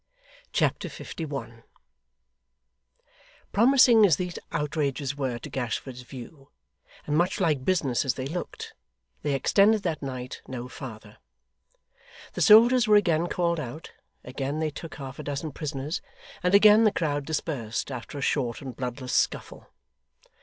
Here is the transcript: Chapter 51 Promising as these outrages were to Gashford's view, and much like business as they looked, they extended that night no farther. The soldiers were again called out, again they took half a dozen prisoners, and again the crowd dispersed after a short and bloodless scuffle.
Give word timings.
Chapter 0.51 0.89
51 0.89 1.61
Promising 3.51 4.03
as 4.03 4.15
these 4.15 4.39
outrages 4.51 5.15
were 5.15 5.37
to 5.37 5.47
Gashford's 5.47 6.01
view, 6.01 6.49
and 7.05 7.15
much 7.15 7.39
like 7.39 7.63
business 7.63 8.03
as 8.03 8.15
they 8.15 8.25
looked, 8.25 8.73
they 9.21 9.35
extended 9.35 9.83
that 9.83 10.01
night 10.01 10.41
no 10.47 10.67
farther. 10.67 11.17
The 12.33 12.41
soldiers 12.41 12.87
were 12.87 12.95
again 12.95 13.27
called 13.27 13.59
out, 13.59 13.91
again 14.23 14.57
they 14.59 14.71
took 14.71 14.95
half 14.95 15.19
a 15.19 15.23
dozen 15.23 15.51
prisoners, 15.51 16.01
and 16.41 16.55
again 16.55 16.83
the 16.83 16.91
crowd 16.91 17.23
dispersed 17.25 17.91
after 17.91 18.17
a 18.17 18.21
short 18.21 18.59
and 18.59 18.75
bloodless 18.75 19.13
scuffle. 19.13 19.67